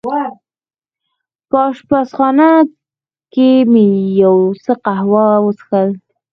[1.49, 2.49] په اشپزخانه
[3.33, 3.85] کې مې
[4.21, 5.89] یو څه قهوه وڅېښل.